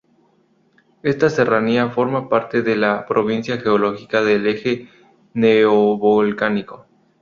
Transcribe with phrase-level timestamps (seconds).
[1.03, 4.89] Esta serranía forma parte de la provincia geológica del Eje
[5.35, 6.87] Neovolcánico.